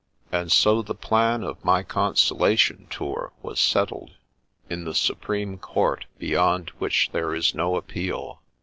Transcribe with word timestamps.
And 0.31 0.51
so 0.51 0.81
the 0.81 0.95
plan 0.95 1.43
of 1.43 1.63
my 1.63 1.83
consolation 1.83 2.87
tour 2.89 3.33
was 3.43 3.59
set 3.59 3.89
tled, 3.89 4.15
in 4.67 4.83
the 4.83 4.95
supreme 4.95 5.59
court 5.59 6.05
beyond 6.17 6.71
which 6.79 7.11
there 7.11 7.35
is 7.35 7.53
no 7.53 7.75
appeal. 7.75 8.41